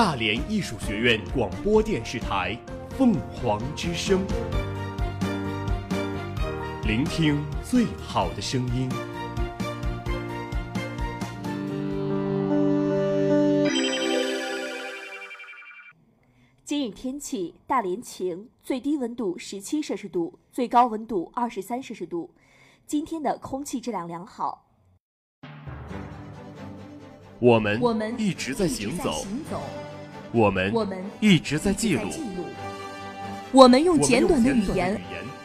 [0.00, 2.58] 大连艺术学院广播电视台
[2.96, 4.26] 《凤凰之声》，
[6.86, 8.88] 聆听最好的声音。
[16.64, 22.30] 今日天气：大连晴，最低温度十七摄氏度，最高温度二十三摄氏度。
[22.86, 24.64] 今天的空气质量良好。
[27.38, 29.62] 我们我们一直在行走，行走，
[30.32, 32.08] 我们我们一直在记录，
[33.50, 35.00] 我们用简短的语言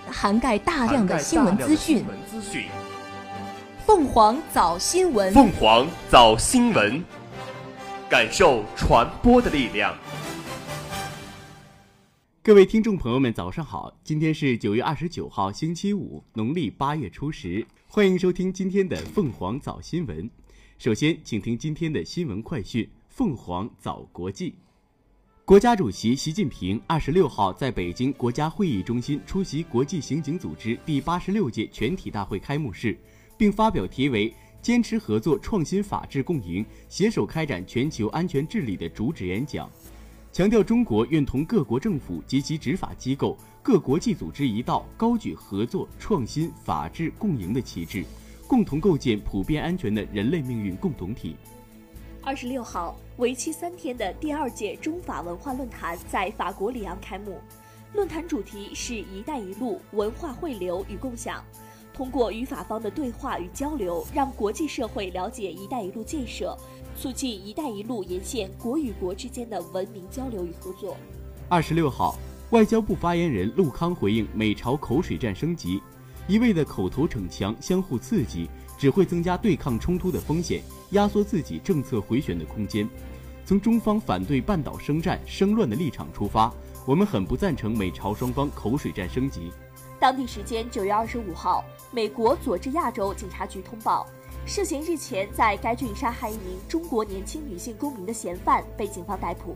[0.08, 2.08] 涵盖大量的新闻大量的资讯新。
[2.08, 2.66] 闻资讯。
[3.84, 7.04] 凤凰早新闻，凤凰早新闻，
[8.08, 9.92] 感受传播的力量。
[12.44, 13.92] 各位听众朋友们，早上好！
[14.04, 17.66] 今天是九月二十九号，星期五，农历八月初十。
[17.88, 20.30] 欢迎收听今天的凤凰早新闻。
[20.78, 24.54] 首先，请听今天的新闻快讯：凤凰早国际。
[25.46, 32.98] 国家主席习近平二十六号在北京国家会议中心出席国际刑警组织第八十六届全体大会开幕式，
[33.38, 39.70] 并发表题为“坚持合作、创新、法治共赢，携手开展全球安全治理”的主旨演讲。
[40.34, 48.04] 强调中国愿同各国政府及其执法机构、各国际组织一道，高举合作、创新、法治共赢的旗帜，
[48.48, 51.36] 共同构建普遍安全的人类命运共同体。
[52.26, 57.40] 二十六号，为期三天的第二届中法文化论坛在法国里昂开幕。
[57.94, 61.46] 论坛主题是“一带一路”文化汇流与共享。
[61.94, 66.58] 通过与法方的对话与交流，让国际社会了解“一带一路”建设，
[66.98, 70.98] 促进“一带一路”沿线国与国之间的文明交流与合作。
[71.48, 72.18] 二十六号，
[72.50, 75.80] 外交部发言人陆康回应美朝口水战升级，
[76.28, 78.50] 一味的口头逞强、相互刺激，
[78.80, 82.88] 只会增加对抗冲突的风险，压缩自己政策回旋的空间。
[83.46, 86.52] 从中方反对半岛生战、生乱的立场出发，
[86.86, 89.52] 我们很不赞成美朝双方口水战升级。
[90.00, 94.08] 当地时间九月二十五号，美国佐治亚州警察局通报，
[94.46, 99.56] 涉嫌日前在该郡杀害一名中国年轻女性公民的嫌犯被警方逮捕。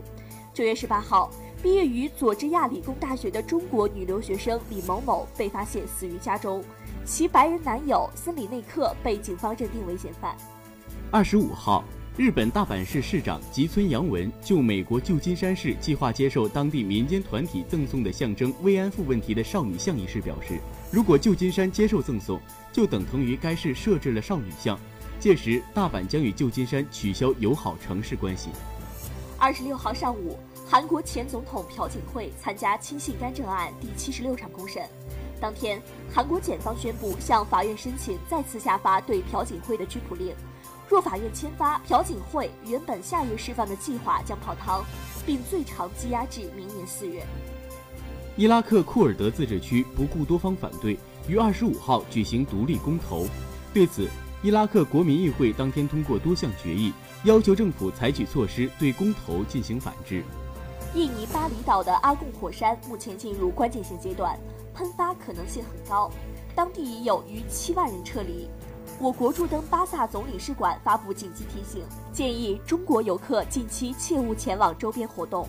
[0.54, 1.30] 九月十八号，
[1.62, 6.62] 毕业于佐治亚理工大学的中国女留学生李某某被发现死于家中，
[7.04, 10.36] 其白人男友森里内克被警方认定为嫌犯。
[11.12, 11.82] 二十五号，
[12.16, 22.40] 日本大阪市市长吉村洋文就美国旧金山市计划接受当地民间团体赠送的象征慰安妇问题的少女像一事表示，如果旧金山接受赠送，
[22.72, 24.78] 就等同于该市设置了少女像，
[25.18, 28.50] 届时大阪将与旧金山取消友好城市关系。
[29.36, 34.84] 二十六号上午，韩国前总统朴槿惠参加亲信干政案第七十六场公审。
[35.40, 35.82] 当天，
[36.14, 40.32] 韩国检方宣布向法院申请再次下发对朴槿惠的拘捕令。
[40.90, 44.84] 若法院签发，朴槿惠原本下月释放的计划将泡汤，
[45.24, 47.24] 并最长羁押至明年四月。
[48.34, 53.24] 伊拉克库尔德自治区不顾多方反对，于二十五号举行独立公投。
[53.72, 54.08] 对此，
[54.42, 60.24] 伊拉克国民议会当天通过多项决议，要求政府采取措施对公投进行反制。
[60.96, 64.36] 印尼巴厘岛的阿贡火山目前进入关键性阶段，
[64.74, 66.10] 喷发可能性很高，
[66.52, 68.48] 当地已有逾七万人撤离。
[69.00, 75.48] 我国驻登巴萨总领事馆发布紧急提醒，建议中国游客近期切勿前往周边活动。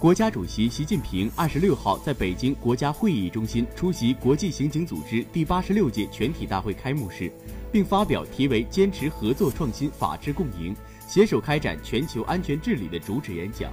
[0.00, 7.30] 国家主席习近平二十六号在北京国家会议中心出席国际刑警组织第八十六届全体大会开幕式，
[7.70, 10.74] 并发表题为“坚持合作、创新、法治共赢，
[11.06, 13.70] 携手开展全球安全治理”的主旨演讲，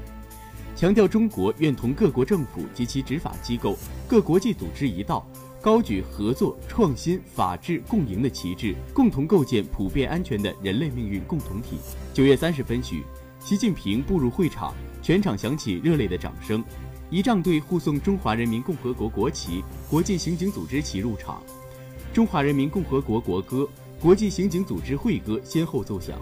[0.75, 3.75] 强调中国愿同各国政府及其执法机构、
[4.07, 5.25] 各国际组织一道，
[5.65, 11.77] 高举合作、创新、法治共赢的旗帜，共同构建普遍安全的人类命运共同体。
[12.13, 13.03] 九月三十分许，
[13.39, 14.75] 习近平步入会场。
[15.01, 16.63] 全场响起热烈的掌声，
[17.09, 21.41] 仪仗队护送中华人民共和国国旗、国际刑警组织旗入场，
[22.13, 23.67] 中华人民共和国国歌、
[23.99, 26.21] 国际刑警组织会歌先后奏响。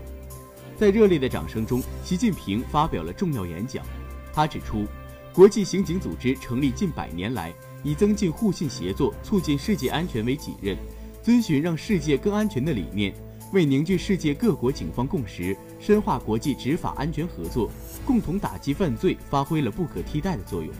[0.78, 3.86] 在热烈的掌声中，习近平发表了重要演讲。
[4.32, 4.86] 他指出，
[5.34, 10.78] 国际刑警组织成立近百年来，以增进互信协作、促进世界安全为己任，
[11.22, 13.14] 遵循让世界更安全的理念。
[13.52, 17.70] 为凝聚世界各国警方共识，深化国际执法安全合作，
[18.04, 20.74] 共同打击犯罪，发挥了不可替代的作用。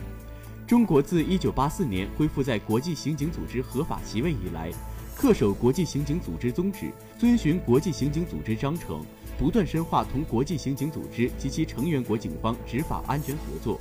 [0.66, 4.72] 中国自1984年恢复在国际刑警组织合法席位以来，
[5.16, 9.04] 恪守国际刑警组织宗旨，遵循国际刑警组织章程，
[9.38, 13.78] 不断深化同国际刑警组织及其成员国警方执法安全合作，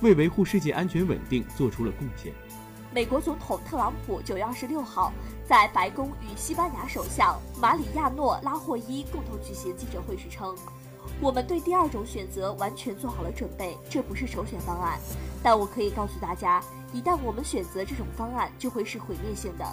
[0.00, 2.32] 为维护世界安全稳定做出了贡献。
[2.94, 5.10] 美国总统特朗普九月二十六号
[5.48, 10.54] 在白宫与西班牙首相马里亚诺·拉霍伊共同举行记者会时称，
[11.18, 15.00] 我们对第二种选择完全做好了准备，这不是首选方案。
[15.42, 16.62] 但我可以告诉大家，
[16.92, 19.64] 一旦我们选择这种方案，就会是毁灭性的。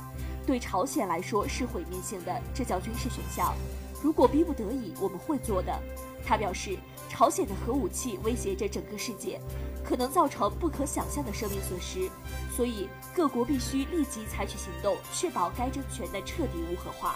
[0.48, 3.54] 对朝鲜来说是毁灭性的，这叫军事选项。
[4.02, 5.78] 如果逼不得已，我们会做的。
[6.26, 6.78] 他表示，
[7.10, 9.42] 朝鲜的核武器威胁着整个世界，
[9.84, 12.10] 可能造成不可想象的生命损失，
[12.56, 17.16] 所以各国必须立即采取行动，确保该政权的彻底无核化。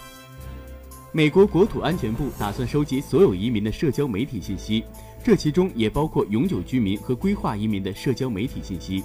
[1.12, 4.84] 美国国土安全部打算收集所有移民的社交媒体信息，
[5.24, 9.04] 这其中也包括永久居民和规划移民的社交媒体信息。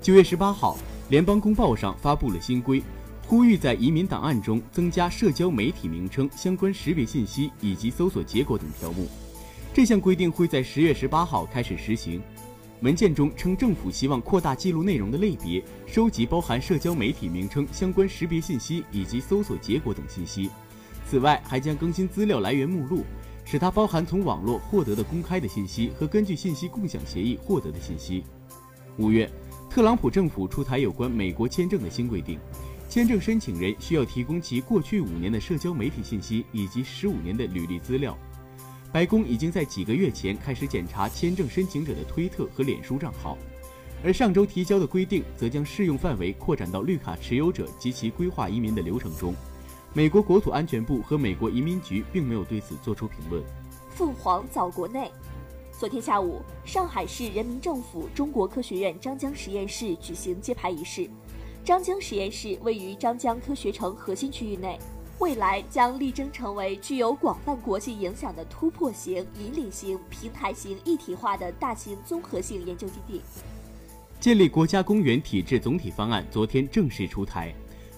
[0.00, 0.76] 九月十八号，
[1.08, 2.80] 联邦公报上发布了新规，
[3.26, 9.08] 呼吁在移民档案中增加社交媒体名称、相关识别信息以及搜索结果等条目。
[9.74, 12.22] 这项规定会在十月十八号开始实行。
[12.82, 20.50] 文件中称，政府希望扩大记录内容的类别，收集包含社交媒体名称、相关识别信息以及搜索结果等信息。
[21.06, 23.04] 此外，还将更新资料来源目录，
[23.44, 28.24] 使它包含从网络获得的公开的信息和根据信息共享协议获得的信息。
[28.96, 29.30] 五月，
[29.70, 32.36] 特朗普政府出台有关美国签证的新规定，
[32.88, 38.18] 签证申请人需要提供其过去五年的社交媒体信息以及十五年的履历资料。
[38.92, 43.38] 白宫已经在几个月前开始检查签证申请者的推特和脸书账号，
[44.04, 49.34] 而上周提交的规定则将适用范围扩展到绿卡持有者及其规划移民的流程中。
[49.94, 53.42] 美国国土安全部和美国移民局并没有对此作出评论。
[53.88, 55.10] 凤凰早国内，
[55.78, 61.08] 昨天下午，上海市人民政府中国科学院张江实验室举行揭牌仪式。
[61.64, 64.78] 张江实验室位于张江科学城核心区域内，
[65.18, 73.20] 未来将力争成为具有广泛国际影响的突破型、引领型、平台型一体化的大型综合性研究基地。
[74.18, 77.54] 建立国家公园体制总体方案昨天正式出台。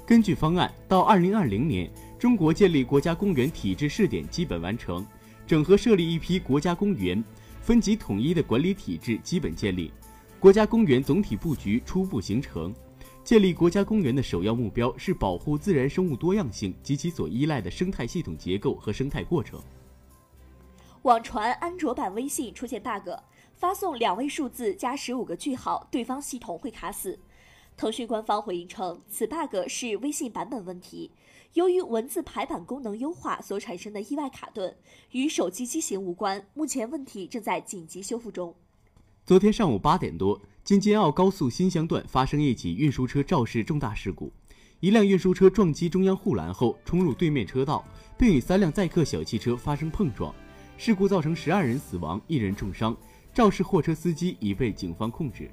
[0.06, 5.06] 根据方案，到二零二零年，中国建立国家公园体制试点基本完成，
[5.46, 7.24] 整合设立一批国家公园，
[7.62, 9.90] 分级统一的管理体制基本建立，
[10.38, 12.74] 国家公园总体布局初步形成。
[13.24, 19.58] 建立国家公园的首要目标是保护自然生物多样性及其所依赖的生态系统结构和生态过程。
[21.02, 23.08] 网传安卓版微信出现 bug，
[23.54, 27.18] 发送两位数字加十五个句号，对方系统会卡死。
[27.78, 31.10] 腾讯官方回应称，此 bug 是微信版本问题，
[31.54, 34.76] 由于文字排版功能优化所产生的意外卡顿，
[35.12, 36.46] 与手机机型无关。
[36.52, 38.54] 目前问题正在紧急修复中。
[39.26, 44.30] 昨天上午八点多，京津澳高速新乡段发生一起运输车肇事重大事故，
[44.80, 47.82] 一辆运输车撞击中央护栏后冲入对面车道，
[48.18, 50.34] 并与三辆载客小汽车发生碰撞，
[50.76, 52.94] 事故造成十二人死亡，一人重伤，
[53.32, 55.50] 肇事货车司机已被警方控制。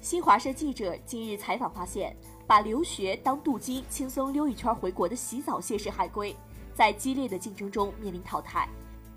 [0.00, 6.34] 新华社记者近日采访发现，把留学当镀金、轻松溜一圈回国的洗澡蟹式海归，
[6.74, 8.68] 在激烈的竞争中面临淘汰。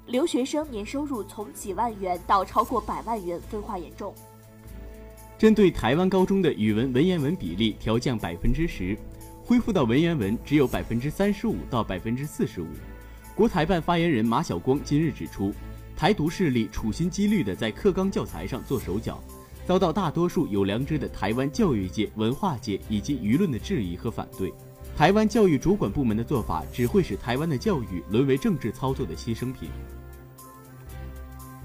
[0.08, 4.14] 留学生年收入从几万元到超过百万元，分化严重。
[5.38, 8.98] 针对台湾高中的语文文言文比例调降百分之十，
[9.44, 12.68] 恢复到文言文只有百分之三十五到百分之四十五。
[13.36, 15.52] 国台办发言人马晓光今日指出，
[15.98, 19.22] 台独势力处心积虑地在课纲教材上做手脚。
[19.66, 24.54] 遭到大多数有良知的台湾教育界、文化界以及舆论的质疑和反对。
[24.96, 29.68] 台湾教育主管部门的做法只会使台湾的教育沦为政治操作的牺牲品。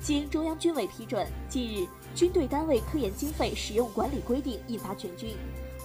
[0.01, 5.37] 经中央军委批准，近日军队单位科研经费使用管理规定印发全军。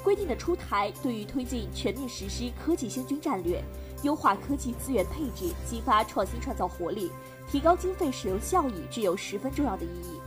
[0.05, 3.61] 规定的出台，对于推进全面实施科技兴军战略、
[4.03, 7.11] 优化科技资源配置、激发创新创造活力、
[7.51, 10.21] 提高经费使用效益，具有十分重要的意义。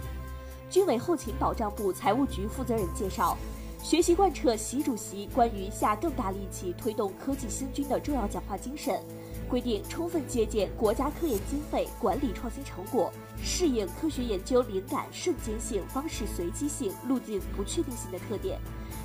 [0.68, 3.38] 军委后勤保障部财务局负责人介绍，
[3.82, 9.00] 学习贯彻习主席关于下更大力气推动科技兴军的重要讲话精神，
[9.48, 13.10] 规定充分借鉴国家科研经费管理创新成果，
[13.42, 18.58] 适应科学研究灵感瞬间性、方式随机性、路径不确定性的特点，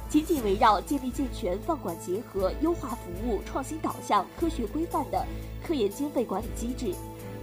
[0.09, 5.25] 紧紧围绕建立健全放管结合、优化服务、创新导向、科学规范的
[5.65, 6.93] 科研经费管理机制。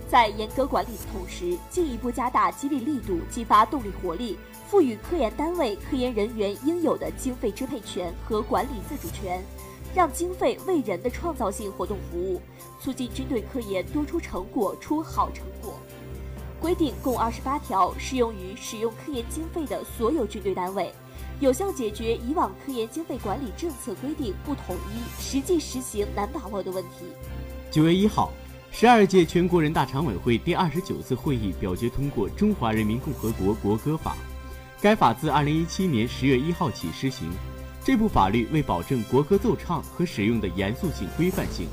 [0.09, 9.41] 在严格管理的同时，进一步加大激励力度，激发动力活力，赋予科研单位、科研人员应有的经费支配权和管理自主权，
[9.95, 12.41] 让经费为人的创造性活动服务，
[12.81, 15.75] 促进军队科研多出成果、出好成果。
[16.61, 20.93] 规定共二十八条，适用于使用科研经费的所有军队单位，
[21.41, 27.07] 有效解决以往科研经费管理政策规定不统一、实际实行难把握的问题。
[27.71, 28.31] 九月一号。
[28.73, 34.13] 十二届全国人大常委会第二十九次会议表决通过《中华人民共和国国歌法》，
[34.81, 37.33] 该法自二零一七年十月一号起施行。
[37.85, 41.67] 这部法律为保证国歌奏唱和使用的严肃性、规范性，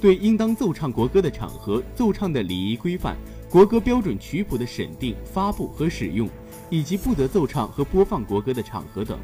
[0.00, 3.14] 对应当奏唱国歌的场合、奏唱的礼仪规范、
[3.52, 6.26] 国歌标准曲谱的审定、发布和使用，
[6.70, 9.18] 以及不得奏唱和播放国歌的场合等，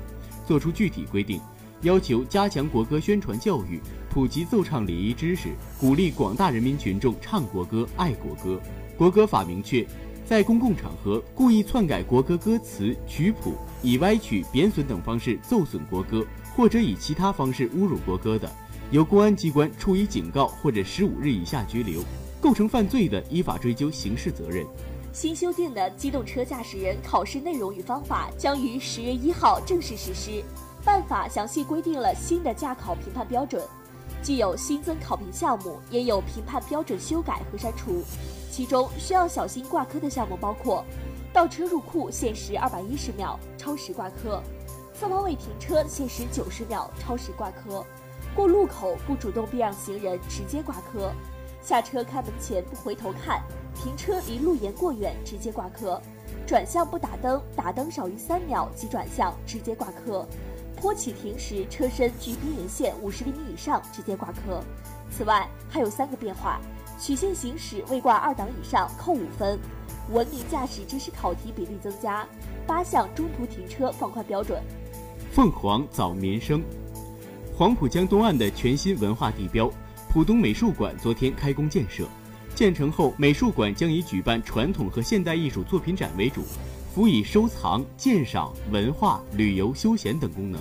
[0.47, 1.41] 作出具体规定，
[1.81, 3.81] 要求加强国歌宣传教育，
[4.11, 5.49] 普及奏唱礼仪知识，
[5.81, 8.61] 鼓励广大人民群众唱国歌、爱国歌。
[8.99, 9.87] 国歌法明确，
[10.27, 16.23] 在公共场合故意篡改国歌歌词、曲谱，以歪曲、贬损等方式奏损国歌，
[16.55, 18.53] 或者以其他方式侮辱国歌的，
[18.91, 22.03] 由公安机关处以警告或者十五日以下拘留；
[22.41, 24.67] 构成犯罪的，依法追究刑事责任。
[25.13, 30.43] 新修订的机动车驾驶人考试内容与方法将于十月一号正式实施。
[30.85, 33.67] 办法详细规定了新的驾考评判标准，
[34.23, 38.03] 既有新增考评项目，也有评判标准修改和删除。
[38.51, 40.85] 其中需要小心挂科的项目包括：
[41.33, 44.41] 倒车入库限时二百一十秒，超时挂科；
[44.95, 47.85] 侧方位停车限时九十秒，超时挂科；
[48.35, 51.11] 过路口不主动避让行人，直接挂科；
[51.63, 53.41] 下车开门前不回头看；
[53.75, 56.01] 停车离路沿过远，直接挂科；
[56.47, 60.27] 转向不打灯，打灯少于三秒即转向，直接挂科；
[60.77, 64.63] 坡起停时车身距边缘线五十厘米以上，直接挂科。
[65.11, 66.61] 此外，还有三个变化。
[67.01, 69.57] 曲线行驶未挂二档以上扣五分，
[70.11, 72.27] 文明驾驶知识考题比例增加，
[72.67, 74.61] 八项中途停车放宽标准。
[75.31, 76.61] 凤凰早民生，
[77.57, 79.71] 黄浦江东岸的全新文化地标
[80.11, 82.09] 浦东美术馆昨天开工建设，
[82.55, 86.43] 建成后美术馆将以举办传统和现代艺术作品展为主，
[86.95, 90.59] 辅以收藏、鉴赏、文化、旅游、休闲等功能。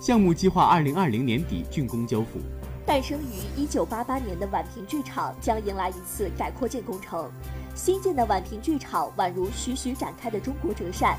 [0.00, 2.40] 项目计划二零二零年底竣工交付。
[2.86, 7.30] 诞生于1988年的宛平剧场将迎来一次改扩建工程。
[7.74, 11.18] 新建的宛平剧场宛如徐徐展开的中国折扇，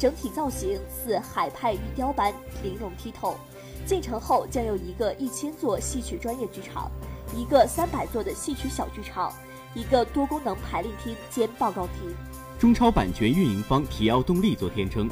[0.00, 3.36] 整体造型似海派玉雕般玲珑剔透。
[3.86, 6.90] 建成后将有一个一千座戏曲专业剧场，
[7.36, 9.32] 一个三百座的戏曲小剧场，
[9.74, 12.14] 一个多功能排练厅兼报告厅。
[12.58, 15.08] 中超版权运营方体奥动力昨天称。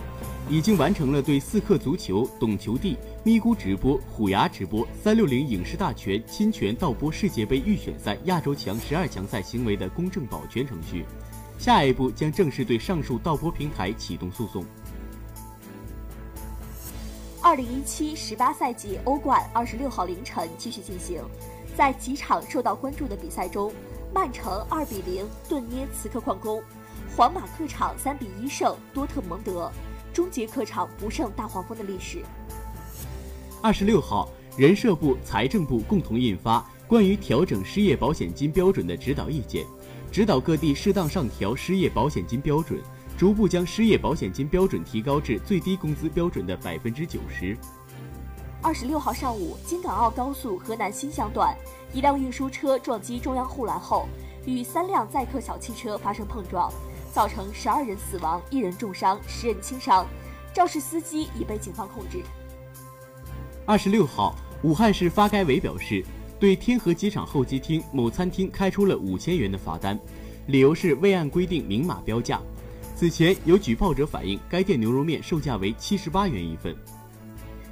[0.49, 11.05] 已经完成了对四克足球、懂球帝、咪咕直播、虎牙直播、三六零影视大全侵权盗播世界杯预选赛亚洲强十二强赛行为的公正保全程序，
[11.59, 14.64] 下一步将正式对上述盗播平台启动诉讼。
[17.44, 21.20] 二零一七十八赛季欧冠二十六号凌晨继续进行，
[21.76, 23.72] 在几场受到关注的比赛中，
[24.14, 26.62] 曼城二比零顿涅茨克矿工，
[27.16, 29.68] 皇马客场三比一胜多特蒙德。
[30.12, 32.22] 终结客场不胜大黄蜂的历史。
[33.61, 39.66] 二十六号，人社部、财政部共同印发关于调整失业保险金标准的指导意见，
[40.12, 42.78] 指导各地适当上调失业保险金标准，
[43.16, 47.57] 逐步将失业保险金标准提高至最低工资标准的百分之九十。
[48.61, 51.57] 二十六号上午，京港澳高速河南新乡段，
[51.92, 54.09] 一辆运输车撞击中央护栏后，
[54.47, 56.73] 与三辆载客小汽车发生碰撞。
[57.12, 60.07] 造成十二人死亡，一人重伤，十人轻伤。
[60.54, 62.23] 肇事司机已被警方控制。
[63.66, 66.02] 二十六号，武汉市发改委表示，
[66.40, 69.99] 对天河机场候机厅某餐厅开出了五千元的罚单，
[70.47, 72.40] 理由是未按规定明码标价。
[73.02, 76.73] 此前有举报者反映，该店牛肉面售价为七十八元一份。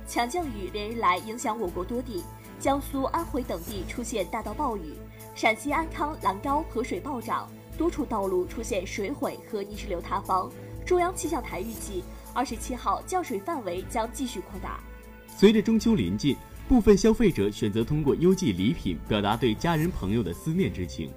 [0.05, 2.25] 强降雨连日来影响我国多地，
[2.59, 4.93] 江苏、安徽等地出现大到暴雨，
[5.37, 7.49] 陕西安康、兰高河水暴涨。
[7.79, 10.51] 多处道路出现水毁和泥石流塌方。
[10.85, 12.03] 中央气象台预计，
[12.35, 14.81] 二十七号降水范围将继续扩大。
[15.29, 16.37] 随着中秋临近，
[16.69, 21.09] 部分消费者选择通过邮寄礼品表达对家人朋友的思念之情，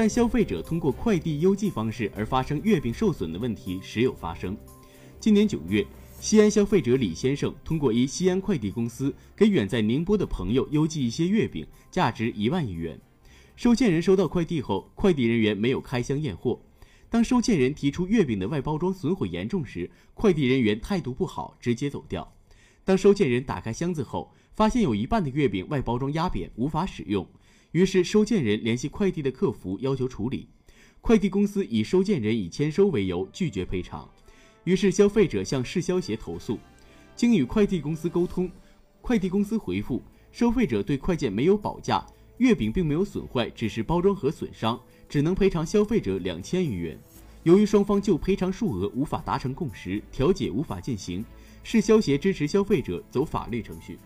[0.00, 4.56] 但消费者通过快递邮寄方式而发生月饼受损的问题时有发生。
[5.18, 5.86] 今年九月，
[6.18, 12.98] 西安消费者李先生通过一西安快递公司给远在宁波的朋友邮寄一些月饼，价值一万余元。
[13.56, 16.58] 收件人收到快递后，快递人员没有开箱验货。
[17.10, 22.32] 当收件人提出月饼的外包装损毁严重时，快递人员态度不好，直接走掉。
[22.86, 27.28] 当收件人打开箱子后，发现有一半的月饼外包装压扁，无法使用。
[27.72, 30.48] 于是收件人联系快递的客服要求处理，
[31.00, 34.08] 快递公司以收件人已签收为由拒绝赔偿。
[34.64, 36.58] 于是消费者向市消协投诉，
[37.14, 38.50] 经与快递公司沟通，
[39.00, 42.04] 快递公司回复收费者对快件没有保价。
[42.38, 46.98] 月饼并没有损坏，只是包装盒损伤，只能赔偿消费者两千余元。
[47.42, 51.22] 由于双方就赔偿数额无法达成共识，调解无法进行，
[51.62, 53.98] 市消协支持消费者走法律程序。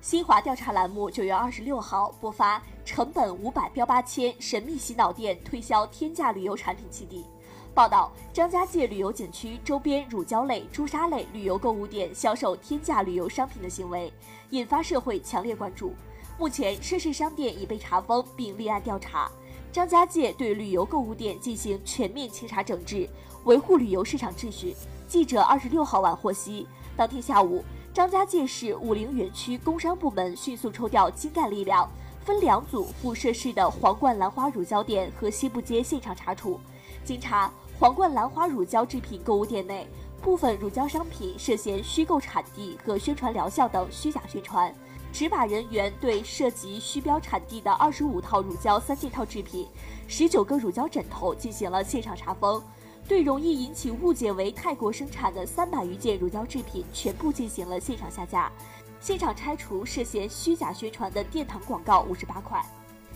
[0.00, 7.26] 新华调查栏目九月二十六号播发成本五百标八千，神秘洗脑店推销天价旅游产品基地。
[7.74, 14.12] 报道：张家界旅游景区周边乳胶类、朱砂类旅游购物店销售天价旅游商品的行为，
[14.50, 15.92] 引发社会强烈关注。
[16.38, 19.28] 目前，涉事商店已被查封并立案调查，
[19.72, 23.08] 张家界对旅游购物店进行全面清查整治，
[23.44, 24.76] 维护旅游市场秩序。
[25.08, 27.64] 记者二十六号晚获悉，当天下午，
[27.98, 31.90] 张家界市武陵园区工商部门迅速抽调精干力量，
[32.24, 36.60] 分两组赴涉事的皇冠兰花乳胶店和西部街现场查处。
[37.04, 39.84] 经查，皇冠兰花乳胶制品购物店内
[40.22, 44.72] 部分乳胶商品涉嫌虚构产地和宣传疗效等虚假宣传。
[45.12, 49.66] 执法人员对涉及虚标产地的二十五套乳胶三件套制品、
[50.06, 52.62] 十九个乳胶枕头进行了现场查封，
[53.08, 58.52] 对容易引起误解为泰国生产的三百余件乳胶制品全部进行了现场下架，
[59.00, 62.62] 现场拆除涉嫌虚假宣传的殿堂广告五十八块。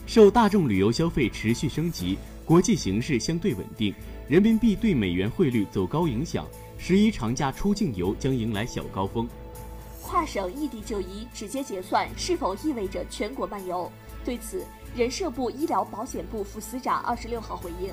[0.07, 3.95] 受大众旅游消费持续升级、国际形势相对稳定、
[4.27, 6.47] 人民币对美元汇率走高影响，
[6.79, 9.29] 十一长假出境游将迎来小高峰。
[10.01, 13.93] 跨省异地就医直接结算是否意味着全国漫游？
[14.25, 14.65] 对此，
[14.97, 17.93] 人社部医疗保险部副司长二十六号回应：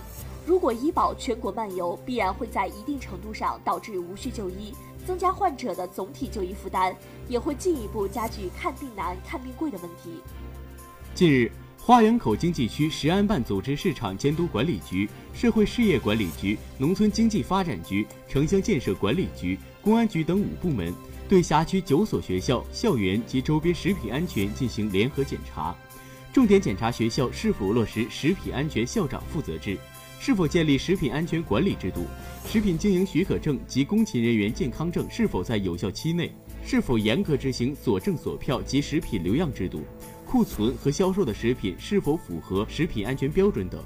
[0.49, 4.73] 如果医保全国漫游，必然会在一定程度上导致无序就医，
[5.05, 6.91] 增加患者的总体就医负担，
[7.27, 10.19] 也会进一步加剧看病难、看病贵的问题。
[11.13, 20.91] 近日，花园口经济区石安办组织市场监督管理局、社会事业管理局、农村经济发展局、城乡建设管理局、公安局等五部门。
[21.27, 25.75] 对辖区九所学校校园及周边食品安全进行联合检查，
[26.33, 29.77] 重点检查学校是否落实食品安全校长负责制，
[30.19, 32.05] 是否建立食品安全管理制度，
[32.45, 36.29] 食品经营许可证及工勤人员健康证是否在有效期内，
[36.61, 39.81] 是否严格执行锁证锁票及食品留样制度，
[40.25, 43.81] 库存和销售的食品是否符合食品安全标准等，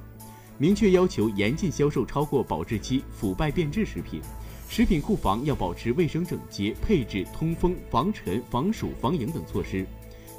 [0.58, 4.20] 明确要求严禁销售超过保质期、腐败变质食品。
[4.68, 9.86] 食品库房要保持卫生整洁，配置通风、防尘、防暑、防蝇等措施，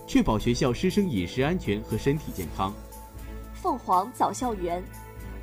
[0.09, 2.75] 确保学校师生饮食安全和身体健康。
[3.55, 4.83] 凤凰早校园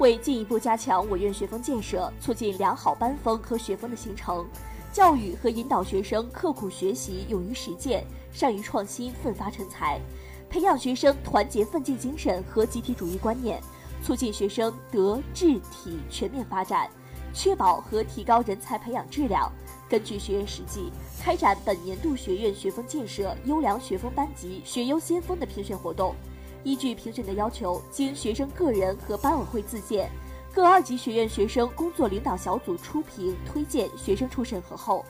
[0.02, 4.48] 为进一步加强我院学风建设，促进良好班风和学风的形成，
[4.92, 10.02] 教育和引导学生刻苦学习、勇于实践、善于创新、奋发成才，
[10.50, 13.62] 培养学生团结奋进精神和集体主义观念，
[14.02, 16.90] 促进学生德智体全面发展。
[17.32, 19.50] 确保和提高人才培养质量。
[19.88, 26.16] 根据学院实际，开展本年度学院学风建设优良学风班级学优先锋的评选活动。
[26.64, 30.10] 依据评审的要求，经学生个人和班委会自荐，
[30.54, 35.04] 各二级学院学生工作领导小组初评推荐学生处审核后，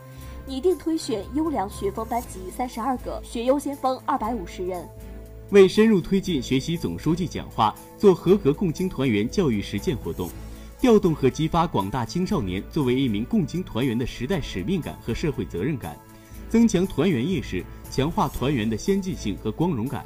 [0.46, 4.88] 拟定推选优良学风班级三十二个，学优先锋二百五十人。
[5.50, 10.30] 为深入推进学习总书记讲话，做合格共青团员教育实践活动。
[10.80, 15.96] 调动和激发广大青少年作为一名共青团员的时代使命感和社会责任感，
[16.50, 20.04] 增强团员意识，强化团员的先进性和光荣感，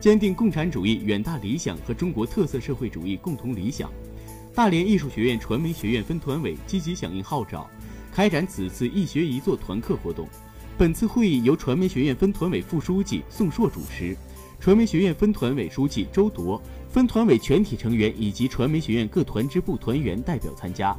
[0.00, 3.90] 坚定共产主义远大理想和中国特色社会主义共同理想。
[4.54, 7.68] 大连艺术学院传媒学院分团委积极响应号召，
[8.12, 10.28] 开展此次一学一做团课活动。
[10.76, 14.16] 本次会议由传媒学院分团委副书记宋硕主持。
[14.60, 20.96] 传媒学院分团委书记周铎、分团委全体成员以及传媒学院各团支部团员代表参加。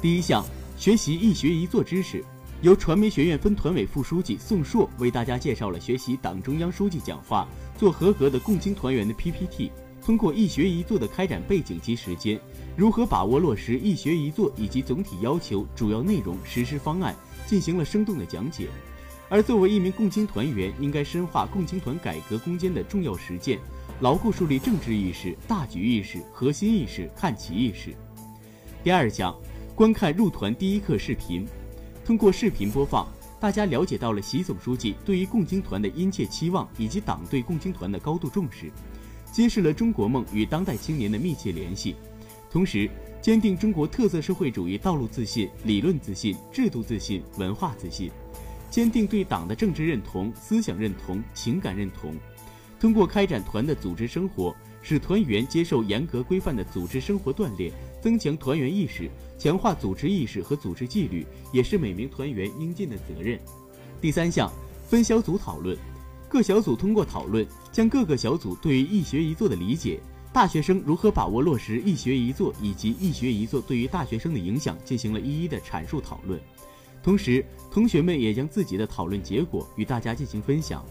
[0.00, 0.44] 第一项，
[0.76, 2.24] 学习一学一做知识，
[2.62, 9.72] 由传媒学院分团委副书记宋硕为大家介绍了学习党中央书记讲话、做合格的共青团员的 PPT。
[10.04, 12.38] 通过一学一做的开展背景及时间，
[12.76, 18.68] 如何把握落实一学一做以及总体要求、主要内容、实施方案，进行了生动的讲解。
[19.30, 23.58] 而作为一名共青团员，应该深化共青团改革攻坚的重要实践，
[24.00, 27.94] 牢固树立政治意识、大局意识、核心意识、看齐意识。
[28.84, 29.34] 第二讲，
[29.74, 31.46] 观看入团第一课视频。
[32.10, 33.06] 通过视频播放，
[33.38, 38.68] 大家了解到了习总书记对于共青团的殷切期望以及党对共青团的高度重视，
[39.30, 41.94] 揭示了中国梦与当代青年的密切联系，
[42.50, 42.90] 同时
[43.22, 48.10] 坚定中国特色社会主义道路自信、理论自信、制度自信、文化自信。
[48.70, 52.16] 坚定对党的政治认同、思想认同、情感认同，
[52.80, 63.38] 通过开展团的组织生活，使团员接受严格规范的组织生活锻炼，增强团员意识，强化组织意识和组织纪律，也是每名团员应尽的责任。
[64.00, 64.50] 第三项，
[64.88, 65.76] 分小组讨论，
[66.28, 70.00] 各小组通过讨论，将各个小组对于一学一做的理解，
[70.32, 76.40] 大学生如何把握落实一学一做，以及一学一做对于大学生的影响，进行了一一的阐述讨论。
[77.02, 80.84] 同时，同学们也将自己的讨论结果与大家进行分享。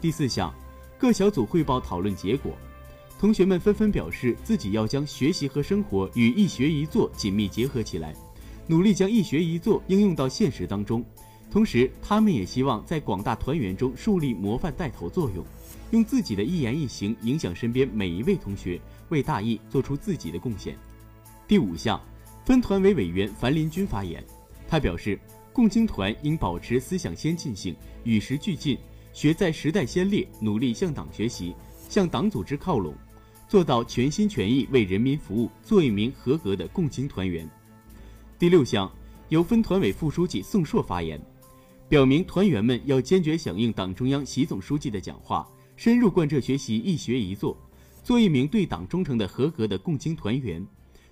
[0.00, 0.54] 第四项，
[0.98, 2.52] 各小组汇报讨论结果。
[3.18, 8.14] 同学们纷纷表示，自己要将学习和生活与一学一做紧密结合起来，
[8.66, 11.02] 努力将一学一做应用到现实当中。
[11.50, 15.42] 同时，他们也希望在广大团员中树立模范带头作用，
[15.92, 20.76] 用自己的一言一行影响身边每一位同学，为大义做出自己的贡献。
[21.48, 21.98] 第五项，
[22.44, 24.22] 分团委委员樊林军发言，
[24.68, 25.18] 他表示，
[25.54, 27.74] 共青团应保持思想先进性，
[28.04, 28.76] 与时俱进，
[29.14, 31.54] 学在时代先烈，努力向党学习，
[31.88, 32.92] 向党组织靠拢，
[33.48, 37.48] 做到全心全意为人民服务，做一名合格的共青团员。
[38.38, 38.90] 第六项，
[39.28, 41.20] 由分团委副书记宋硕发言，
[41.88, 47.56] 表明团员们要坚决响应党中央、习总书记的讲话，深入贯彻学习一学一做，
[48.02, 50.66] 做一名对党忠诚的合格的共青团员。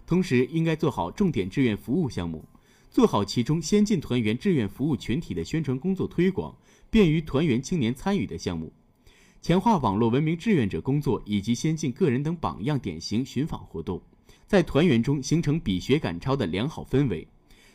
[0.04, 2.44] 同时，应该做好重点志愿服务项目，
[2.90, 6.54] 做好其中先进团员志愿服务群体的宣传工作推广，
[6.90, 8.72] 便于团员青年参与的项目，
[9.44, 14.00] 强化网络文明志愿者工作以及先进个人等榜样典型寻访活动。
[14.46, 17.28] 在团员中形成比学赶超的良好氛围。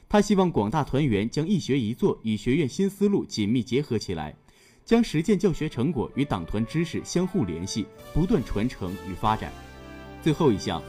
[0.10, 4.36] 他希望广大团员将一学一做与学院新思路紧密结合起来，
[4.84, 9.54] 将实践教学成果与党团知识相互联系，不断传承与发展。
[10.24, 10.82] 最后一项，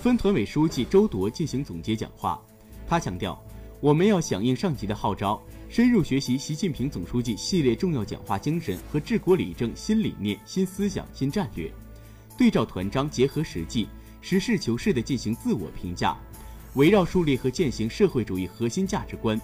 [0.00, 2.40] 分团委书记周铎进行总结讲话。
[2.86, 3.36] 他强调，
[3.80, 11.70] 我们要响应上级的号召，深入学习习近平总书记系列重要讲话精神和治国理政新理念、新思想、新战略，
[12.38, 13.86] 对照团章，结合实际。
[14.22, 16.16] 实事求是地进行自我评价，
[16.74, 19.38] 围绕树立和践行社会主义核心价值观，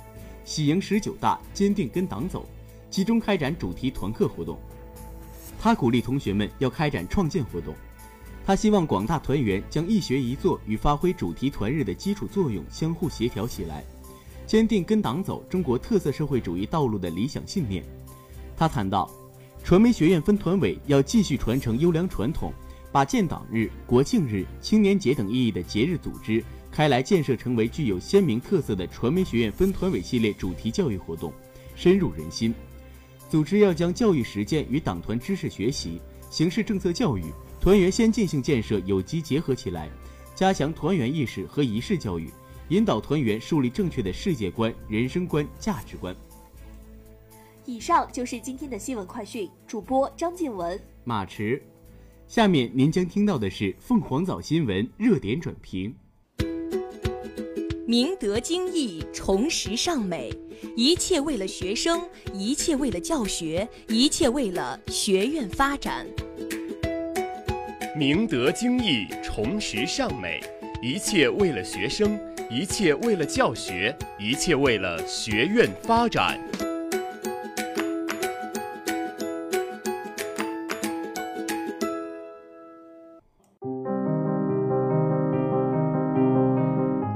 [0.46, 2.48] 喜迎十九大，坚定跟党走，
[2.90, 4.58] 集中开展主题团课活动。
[5.60, 7.74] 他鼓励同学们要开展创建活动。
[8.46, 13.84] 他希望广大团员将一学一做与发挥主题团日的基础作用相互协调起来，
[14.46, 17.84] 坚定跟党走中国特色社会主义道路的理想信念。
[18.56, 19.10] 他谈到，
[19.62, 22.52] 传媒学院分团委要继续传承优良传统。
[22.92, 31.32] 把建党日、国庆日、青年节等意义的节日组织开来，建设成为具有鲜明特色的传媒学院分团委系列主题教育活动，
[31.74, 32.54] 深入人心。
[33.28, 37.24] 组织要将教育实践与党团知识学习、形势政策教育、
[37.60, 39.90] 团员先进性建设有机结合起来，
[40.36, 42.30] 加强团员意识和仪式教育，
[42.68, 46.14] 引导团员树立正确的世界观、人生观、价值观。
[47.66, 51.62] 以上就是今天的新闻快讯，主播张静文、马驰。
[52.26, 55.94] 下面您将听到的是凤凰早新闻热点转评。
[57.86, 60.32] 明德精义，崇实尚美，
[60.74, 66.06] 一切为了学生，一切为了教学，一切为了学院发展。
[67.94, 70.40] 明德精义，崇实尚美，
[70.82, 72.18] 一切为了学生，
[72.50, 76.38] 一切为了教学，一切为了学院发展。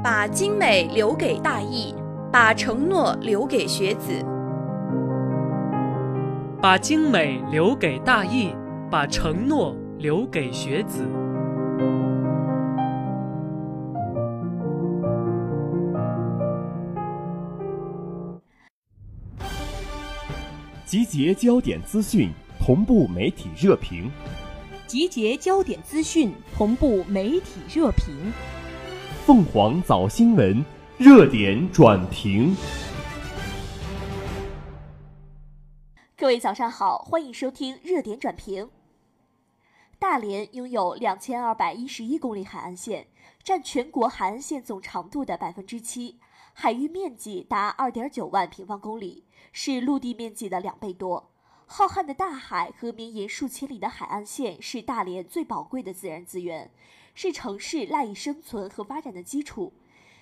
[0.03, 1.95] 把精美留给大义，
[2.33, 4.13] 把承诺留给学子。
[6.61, 8.53] 把精美留给大义，
[8.91, 11.03] 把承诺留给学子。
[20.89, 24.11] 集结焦点资讯，同步媒体热评。
[24.87, 28.33] 集结焦点资讯，同步媒体热评。
[29.27, 30.65] 凤凰早新闻
[30.97, 32.57] 热点转评。
[36.17, 38.71] 各位早上好，欢迎收听热点转评。
[39.99, 43.09] 大连拥有两千二百一十一公里海岸线，
[43.45, 46.17] 占全国海岸线总长度的百分之七，
[46.55, 51.31] 海域面积达二点九万平方公里，是陆地面积的两倍多。
[51.67, 56.71] 浩瀚的大海和绵延数千里的海岸线是大连最宝贵的自然资源。
[57.15, 59.73] 是城市赖以生存和发展的基础。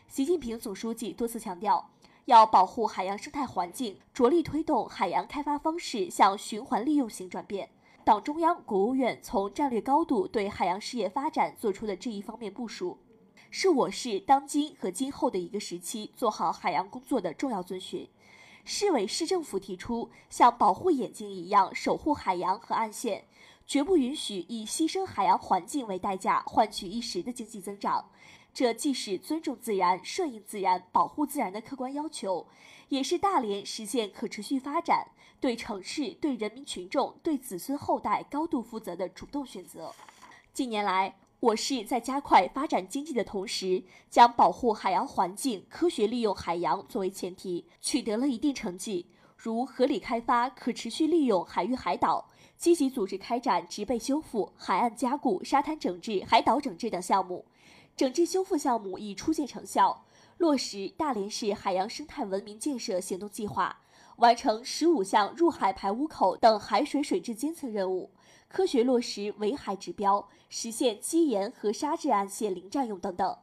[0.09, 1.91] 习近平总书记多次强调，
[2.25, 7.69] 要保护海洋生态环境，着力推动海洋开发方式向循环利用型转变。
[8.03, 12.97] 党中央、国务院从战略高度对海洋事业发展做出的这一方面部署，
[13.51, 18.09] 是我市当今和今后的一个时期做好海洋工作的重要遵循。
[18.69, 23.25] 市委市政府提出，像保护眼睛一样守护海洋和岸线。
[23.65, 28.11] 绝不允许以牺牲海洋环境为代价换取一时的经济增长，
[28.53, 32.47] 这既是尊重自然、顺应自然、保护自然的客观要求，
[32.89, 35.09] 也是大连实现可持续发展、
[35.41, 39.93] 对城市、对人民群众、对子孙后代高度负责的主动选择。
[40.53, 49.07] 近年来，我市在加快发展经济的同时，将保护海洋环境、科学利用海洋作为前提，取得了一定成绩，
[49.37, 52.29] 如合理开发、可持续利用海域海岛。
[52.59, 57.45] 积极组织开展植被修复、海岸加固、沙滩整治、海岛整治等项目，
[57.95, 60.05] 整治修复项目已初见成效。
[60.39, 63.79] 落实大连市海洋生态文明建设行动计划，
[64.17, 68.11] 完成十五项入海排污口等海水水质监测任务，
[68.49, 73.37] 科学落实围海指标，实现基岩和沙质岸线零占用等等。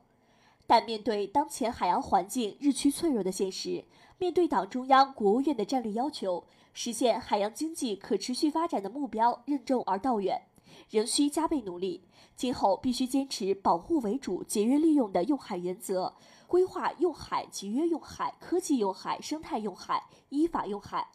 [0.65, 3.83] 但面对当前海洋环境日趋脆弱的现实，
[4.17, 10.41] 面对党中央、国务院的战略要求，实现海洋经济可持续发展的目标任重而道远，
[10.89, 12.05] 仍需加倍努力。
[12.35, 16.15] 今后必须坚持保护为主、节约利用的用海原则，
[16.47, 21.09] 规划用海、节约用海、科技用海、生态用海、依法用海，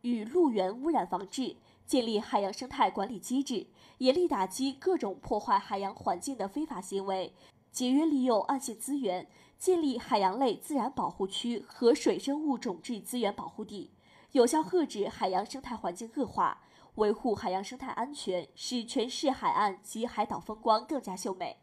[0.00, 1.56] 与陆源污染防治。
[1.86, 3.66] 建立海洋生态管理机制，
[3.98, 7.34] 严厉打击各种破坏海洋环境的非法行为，
[7.70, 9.26] 节约利用岸线资源，
[9.58, 13.90] 建立海洋类自然保护区和水生物种质资源保护地，
[14.32, 16.62] 有效遏制海洋生态环境恶化，
[16.94, 21.58] 维护海洋生态安全，使全市海岸及海岛风光更加秀美，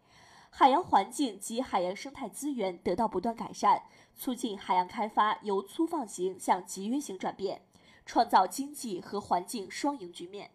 [0.52, 3.84] 海洋环境及海洋生态资源得到不断改善，
[4.16, 7.62] 促进海洋开发由粗放型向集约型转变。
[8.10, 10.50] 创造经济和环境双赢局面。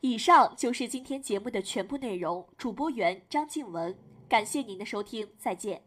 [0.00, 2.46] 以上就是今天节目的全部内容。
[2.56, 5.82] 主播员张静文，感谢您的收听，再见。